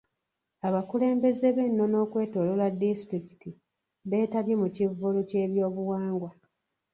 Abakulembeze 0.67 1.47
b'ennono 1.55 1.95
okwetoloola 2.05 2.67
disitulikiti 2.79 3.49
beetabye 4.09 4.53
mu 4.61 4.67
kivvulu 4.75 5.19
ky'ebyobuwangwa. 5.29 6.29